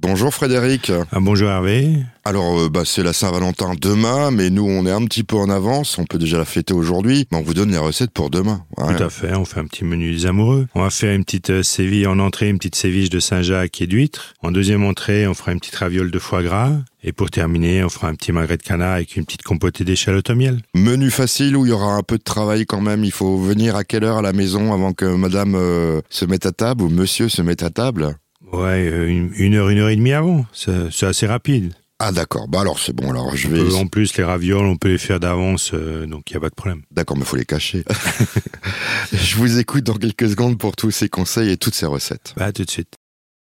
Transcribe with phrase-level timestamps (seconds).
[0.00, 0.92] Bonjour Frédéric.
[1.10, 1.90] Ah, bonjour Hervé.
[2.24, 5.50] Alors, euh, bah, c'est la Saint-Valentin demain, mais nous, on est un petit peu en
[5.50, 5.98] avance.
[5.98, 8.64] On peut déjà la fêter aujourd'hui, mais on vous donne les recettes pour demain.
[8.76, 8.94] Ouais.
[8.94, 9.34] Tout à fait.
[9.34, 10.68] On fait un petit menu des amoureux.
[10.76, 13.88] On va faire une petite euh, séville en entrée, une petite séviche de Saint-Jacques et
[13.88, 14.34] d'huîtres.
[14.40, 16.70] En deuxième entrée, on fera une petite raviole de foie gras.
[17.02, 20.30] Et pour terminer, on fera un petit magret de canard avec une petite compotée d'échalotes
[20.30, 20.60] au miel.
[20.74, 23.04] Menu facile où il y aura un peu de travail quand même.
[23.04, 26.46] Il faut venir à quelle heure à la maison avant que madame euh, se mette
[26.46, 28.16] à table ou monsieur se mette à table?
[28.52, 30.46] Ouais, euh, une, heure, une heure et demie avant.
[30.52, 31.74] C'est assez rapide.
[32.00, 33.74] Ah d'accord, bah alors c'est bon, alors je vais...
[33.74, 36.48] en plus, les ravioles, on peut les faire d'avance, euh, donc il n'y a pas
[36.48, 36.82] de problème.
[36.92, 37.82] D'accord, mais il faut les cacher.
[39.12, 42.34] je vous écoute dans quelques secondes pour tous ces conseils et toutes ces recettes.
[42.36, 42.94] Bah tout de suite.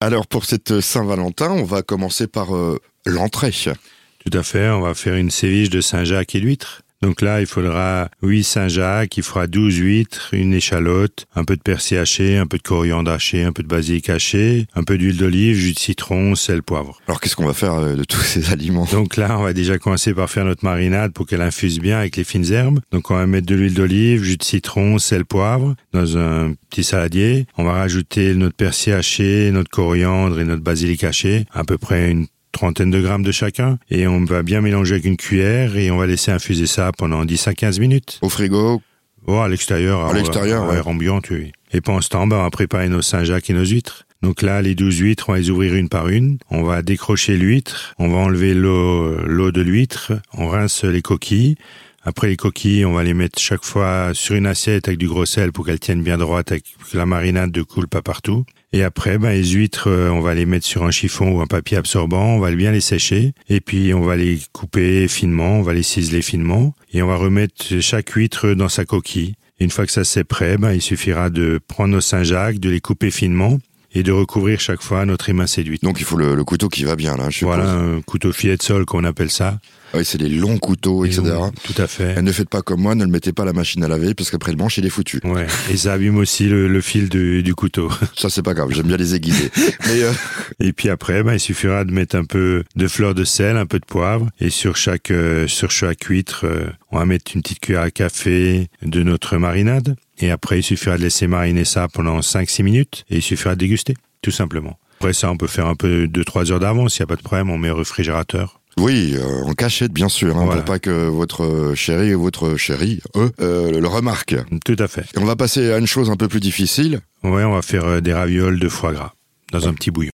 [0.00, 3.50] Alors pour cette Saint-Valentin, on va commencer par euh, l'entrée.
[3.50, 6.82] Tout à fait, on va faire une séviche de Saint-Jacques et d'huîtres.
[7.04, 11.60] Donc là, il faudra 8 Saint-Jacques, il faudra 12 huîtres, une échalote, un peu de
[11.60, 15.18] persil haché, un peu de coriandre haché, un peu de basilic haché, un peu d'huile
[15.18, 17.02] d'olive, jus de citron, sel, poivre.
[17.06, 18.88] Alors qu'est-ce qu'on va faire euh, de tous ces aliments?
[18.90, 22.16] Donc là, on va déjà commencer par faire notre marinade pour qu'elle infuse bien avec
[22.16, 22.80] les fines herbes.
[22.90, 26.84] Donc on va mettre de l'huile d'olive, jus de citron, sel, poivre dans un petit
[26.84, 27.44] saladier.
[27.58, 32.10] On va rajouter notre persil haché, notre coriandre et notre basilic haché, à peu près
[32.10, 35.90] une trentaine de grammes de chacun et on va bien mélanger avec une cuillère et
[35.90, 38.18] on va laisser infuser ça pendant 10 à 15 minutes.
[38.22, 38.80] Au frigo
[39.26, 40.06] Oh, à l'extérieur.
[40.06, 40.80] À l'extérieur, ouais.
[40.84, 41.52] ambiante, oui.
[41.72, 44.06] Et pendant ce temps, ben, on va préparer nos Saint-Jacques et nos huîtres.
[44.22, 46.38] Donc là, les 12 huîtres, on va les ouvrir une par une.
[46.50, 51.56] On va décrocher l'huître, on va enlever l'eau, l'eau de l'huître, on rince les coquilles.
[52.02, 55.24] Après les coquilles, on va les mettre chaque fois sur une assiette avec du gros
[55.24, 58.44] sel pour qu'elles tiennent bien droite, avec que la marinade ne coule pas partout.
[58.74, 61.46] Et après, ben, les huîtres, euh, on va les mettre sur un chiffon ou un
[61.46, 65.62] papier absorbant, on va bien les sécher, et puis on va les couper finement, on
[65.62, 69.36] va les ciseler finement, et on va remettre chaque huître dans sa coquille.
[69.60, 72.80] une fois que ça c'est prêt, ben, il suffira de prendre nos Saint-Jacques, de les
[72.80, 73.60] couper finement,
[73.94, 75.84] et de recouvrir chaque fois notre émincé d'huître.
[75.84, 78.62] Donc il faut le, couteau qui va bien là, je Voilà, un couteau filet de
[78.62, 79.60] sol qu'on appelle ça.
[79.94, 81.22] Ah oui, c'est des longs couteaux, etc.
[81.62, 82.18] tout à fait.
[82.18, 84.12] Et ne faites pas comme moi, ne le mettez pas à la machine à laver,
[84.14, 85.20] parce qu'après le manche, il est foutu.
[85.22, 85.46] Ouais.
[85.70, 87.88] Et ça abîme aussi le, fil du, couteau.
[88.16, 89.52] Ça, c'est pas grave, j'aime bien les aiguiser.
[89.86, 90.12] Mais euh,
[90.58, 93.66] Et puis après, ben, il suffira de mettre un peu de fleur de sel, un
[93.66, 97.42] peu de poivre, et sur chaque, euh, sur chaque huître, euh, on va mettre une
[97.42, 99.94] petite cuillère à café de notre marinade.
[100.18, 103.60] Et après, il suffira de laisser mariner ça pendant 5-6 minutes, et il suffira de
[103.60, 104.76] déguster, tout simplement.
[104.98, 107.16] Après ça, on peut faire un peu de 3 heures d'avance, il n'y a pas
[107.16, 108.60] de problème, on met au réfrigérateur.
[108.76, 113.00] Oui, euh, en cachette bien sûr, hein, pour pas que votre chéri ou votre chérie,
[113.16, 114.34] eux, euh, le remarque.
[114.64, 115.02] Tout à fait.
[115.14, 117.00] Et on va passer à une chose un peu plus difficile.
[117.22, 119.12] Oui, on va faire euh, des ravioles de foie gras
[119.52, 120.10] dans un petit bouillon.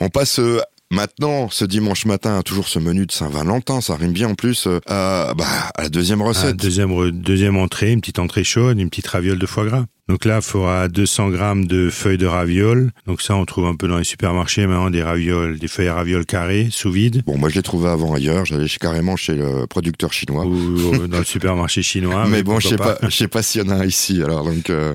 [0.00, 0.40] On passe
[0.94, 5.34] Maintenant, ce dimanche matin, toujours ce menu de Saint-Valentin, ça rime bien en plus à,
[5.36, 5.44] bah,
[5.74, 6.54] à la deuxième recette.
[6.54, 9.86] deuxième, deuxième entrée, une petite entrée chaude, une petite raviole de foie gras.
[10.08, 12.92] Donc là, il faudra 200 grammes de feuilles de ravioles.
[13.08, 15.94] Donc ça, on trouve un peu dans les supermarchés maintenant des ravioles, des feuilles à
[15.94, 17.24] ravioles carrées, sous vide.
[17.26, 18.44] Bon, moi je l'ai trouvé avant ailleurs.
[18.44, 20.46] J'allais carrément chez le producteur chinois.
[20.46, 22.26] Ou dans le supermarché chinois.
[22.28, 24.22] mais, bon, je sais pas, je sais pas s'il y en a ici.
[24.22, 24.70] Alors donc.
[24.70, 24.94] Euh,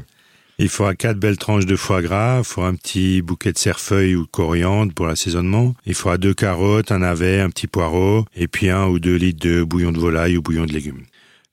[0.60, 4.16] il faudra quatre belles tranches de foie gras, il faudra un petit bouquet de cerfeuil
[4.16, 5.74] ou coriandre pour l'assaisonnement.
[5.86, 9.40] Il faudra deux carottes, un navet, un petit poireau, et puis un ou deux litres
[9.48, 11.04] de bouillon de volaille ou bouillon de légumes.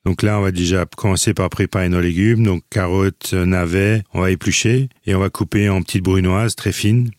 [0.05, 2.45] Donc là, on va déjà commencer par préparer nos légumes.
[2.45, 7.11] Donc carottes, navets, on va éplucher et on va couper en petites brunoises très fines.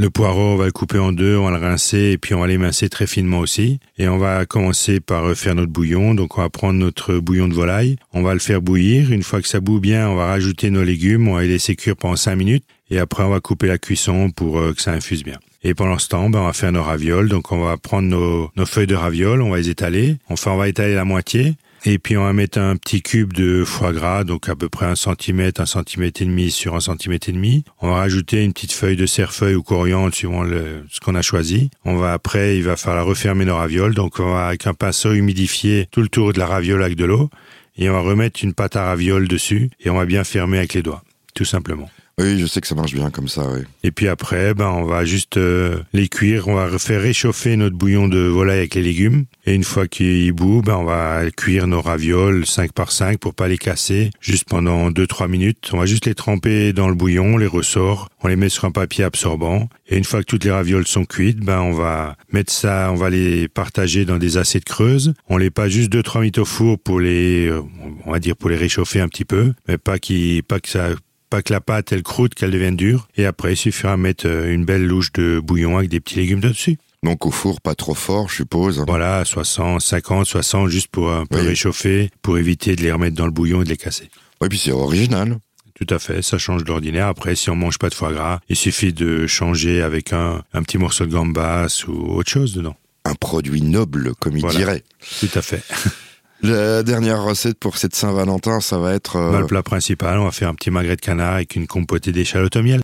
[0.00, 2.38] Le poireau, on va le couper en deux, on va le rincer et puis on
[2.38, 3.80] va l'émincer très finement aussi.
[3.98, 6.14] Et on va commencer par faire notre bouillon.
[6.14, 9.10] Donc on va prendre notre bouillon de volaille, on va le faire bouillir.
[9.10, 11.74] Une fois que ça bout bien, on va rajouter nos légumes, on va les laisser
[11.74, 12.62] cuire pendant cinq minutes.
[12.90, 15.38] Et après, on va couper la cuisson pour euh, que ça infuse bien.
[15.64, 17.28] Et pendant ce temps, ben, on va faire nos ravioles.
[17.28, 20.14] Donc on va prendre nos, nos feuilles de ravioles, on va les étaler.
[20.28, 21.56] Enfin, on va étaler la moitié.
[21.84, 24.86] Et puis on va mettre un petit cube de foie gras, donc à peu près
[24.86, 27.64] un centimètre, un centimètre et demi sur un centimètre et demi.
[27.80, 31.22] On va rajouter une petite feuille de cerfeuil ou coriandre suivant le, ce qu'on a
[31.22, 31.70] choisi.
[31.84, 35.12] On va après, il va falloir refermer nos ravioles, donc on va avec un pinceau
[35.12, 37.30] humidifier tout le tour de la raviole avec de l'eau
[37.76, 40.74] et on va remettre une pâte à ravioles dessus et on va bien fermer avec
[40.74, 41.88] les doigts, tout simplement.
[42.18, 43.60] Oui, je sais que ça marche bien comme ça, oui.
[43.84, 46.48] Et puis après, ben, on va juste euh, les cuire.
[46.48, 49.26] On va faire réchauffer notre bouillon de volaille avec les légumes.
[49.46, 53.34] Et une fois qu'il bout, ben, on va cuire nos ravioles 5 par 5 pour
[53.34, 55.70] pas les casser, juste pendant 2-3 minutes.
[55.72, 58.64] On va juste les tremper dans le bouillon, on les ressort, on les met sur
[58.64, 59.68] un papier absorbant.
[59.86, 62.96] Et une fois que toutes les ravioles sont cuites, ben, on va mettre ça, on
[62.96, 65.14] va les partager dans des assiettes creuses.
[65.28, 67.62] On les passe juste 2-3 minutes au four pour les, euh,
[68.04, 70.88] on va dire pour les réchauffer un petit peu, mais pas qui, pas que ça
[71.28, 73.08] pas que la pâte elle croûte, qu'elle devienne dure.
[73.16, 76.16] Et après, il suffira de mettre euh, une belle louche de bouillon avec des petits
[76.16, 76.78] légumes dessus.
[77.04, 78.82] Donc au four, pas trop fort, je suppose.
[78.86, 83.26] Voilà, 60, 50, 60, juste pour un peu réchauffer, pour éviter de les remettre dans
[83.26, 84.08] le bouillon et de les casser.
[84.40, 85.38] Oui, puis c'est original.
[85.74, 87.06] Tout à fait, ça change de l'ordinaire.
[87.06, 90.62] Après, si on mange pas de foie gras, il suffit de changer avec un, un
[90.64, 92.74] petit morceau de gambas ou autre chose dedans.
[93.04, 94.58] Un produit noble, comme il Voilà.
[94.58, 94.82] dirait.
[95.20, 95.62] Tout à fait.
[96.42, 99.16] La dernière recette pour cette Saint-Valentin, ça va être...
[99.16, 101.66] euh, Dans le plat principal, on va faire un petit magret de canard avec une
[101.66, 102.80] compotée d'échalotes au miel.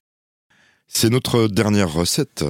[0.89, 2.45] c'est notre dernière recette.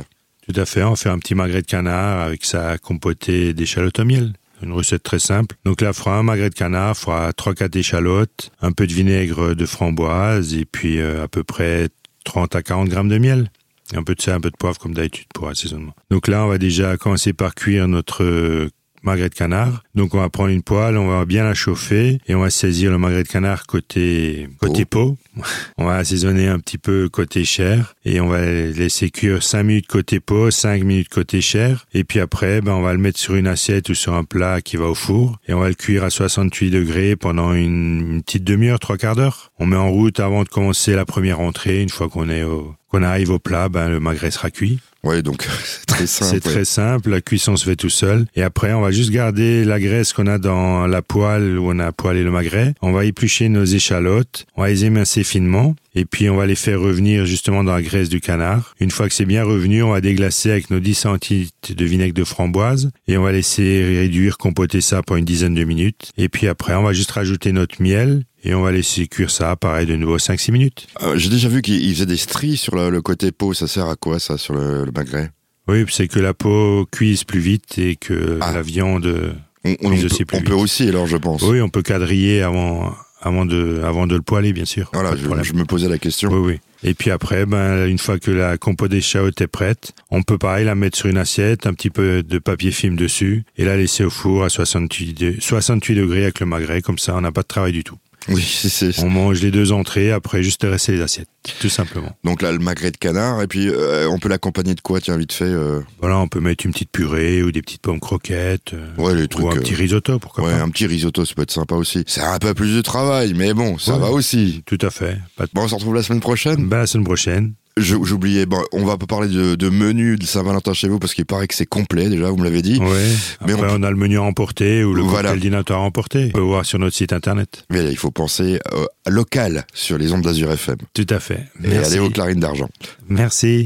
[0.47, 3.99] Tout à fait, on va faire un petit magret de canard avec sa compotée d'échalotes
[3.99, 4.33] au miel.
[4.63, 5.57] Une recette très simple.
[5.65, 8.93] Donc là, on fera un magret de canard, on fera 3-4 échalotes, un peu de
[8.95, 11.89] vinaigre de framboise et puis euh, à peu près
[12.25, 13.51] 30 à 40 grammes de miel.
[13.95, 15.95] Un peu de sel, un peu de poivre comme d'habitude pour assaisonnement.
[16.11, 18.69] Donc là, on va déjà commencer par cuire notre
[19.05, 19.83] magret de canard.
[19.95, 22.91] Donc on va prendre une poêle, on va bien la chauffer et on va saisir
[22.91, 25.17] le magret de canard côté côté peau.
[25.79, 29.89] On va assaisonner un petit peu côté chair et on va laisser cuire 5 minutes
[29.89, 33.35] côté peau, 5 minutes côté chair et puis après ben on va le mettre sur
[33.35, 36.05] une assiette ou sur un plat qui va au four et on va le cuire
[36.05, 39.51] à 68 degrés pendant une, une petite demi-heure, trois quarts d'heure.
[39.59, 41.83] On met en route avant de commencer la première entrée.
[41.83, 44.79] Une fois qu'on est au, qu'on arrive au plat, ben le magret sera cuit.
[45.03, 46.31] Ouais, donc c'est très simple.
[46.31, 46.53] C'est ouais.
[46.53, 48.25] très simple, la cuisson se fait tout seul.
[48.37, 51.79] Et après, on va juste garder la graisse qu'on a dans la poêle où on
[51.81, 52.75] a poêlé le magret.
[52.83, 55.75] On va éplucher nos échalotes, on va les émincer finement.
[55.97, 58.75] Et puis, on va les faire revenir justement dans la graisse du canard.
[58.81, 62.15] Une fois que c'est bien revenu, on va déglacer avec nos 10 centilitres de vinaigre
[62.15, 62.91] de framboise.
[63.09, 66.13] Et on va laisser réduire, compoter ça pour une dizaine de minutes.
[66.17, 68.25] Et puis après, on va juste rajouter notre miel.
[68.45, 70.87] Et on va laisser cuire ça, pareil, de nouveau 5-6 minutes.
[71.03, 73.55] Euh, J'ai déjà vu qu'il il faisait des stries sur le, le côté peau.
[73.55, 75.31] Ça sert à quoi, ça, sur le, le magret?
[75.67, 78.53] Oui, c'est que la peau cuise plus vite et que Ah.
[78.53, 81.41] la viande on, on, Oui, je peut, on peut aussi, alors, je pense.
[81.43, 84.91] Oui, on peut quadriller avant, avant, de, avant de le poêler, bien sûr.
[84.93, 86.29] Voilà, je, me posais la question.
[86.31, 86.61] Oui, oui.
[86.87, 90.67] Et puis après, ben, une fois que la compote d'échalotes est prête, on peut pareil
[90.67, 94.05] la mettre sur une assiette, un petit peu de papier film dessus, et la laisser
[94.05, 97.41] au four à 68, de- 68 degrés avec le magret, comme ça on n'a pas
[97.41, 97.97] de travail du tout.
[98.29, 101.29] Oui, c'est- c'est On mange les deux entrées, après juste rester les assiettes,
[101.61, 102.17] tout simplement.
[102.25, 105.17] donc là le magret de canard et puis euh, on peut l'accompagner de quoi Tiens
[105.19, 105.45] vite fait.
[105.45, 109.15] euh, Voilà, on peut mettre une petite purée ou des petites pommes croquettes, euh, Ouais
[109.15, 109.45] les trucs.
[109.45, 110.63] ou un euh, petit risotto, pourquoi ouais, pas.
[110.63, 112.03] un petit risotto, ça peut être sympa aussi.
[112.07, 114.01] C'est un peu plus de travail, mais bon, ça Ouais.
[114.01, 114.63] va aussi.
[114.65, 115.19] Tout à fait.
[115.39, 115.47] De...
[115.53, 116.67] Bon, on se retrouve la semaine prochaine.
[116.69, 117.55] Ben, la semaine prochaine.
[117.77, 121.27] J'oubliais, bon, on va pas parler de, de menu de Saint-Valentin chez vous parce qu'il
[121.27, 122.79] paraît que c'est complet déjà, vous me l'avez dit.
[122.79, 123.09] Ouais.
[123.45, 123.83] Mais Après, on on...
[123.83, 125.31] a le menu à emporter ou le Voilà.
[125.31, 126.27] cocktail dînatoire à emporter.
[126.35, 127.65] On peut voir sur notre site internet.
[127.71, 130.77] Mais il faut penser euh, local sur les ondes d'Azur FM.
[130.95, 131.41] Tout à fait.
[131.65, 131.93] Et Merci.
[131.95, 132.69] aller aux clarines d'argent.
[133.09, 133.63] Merci.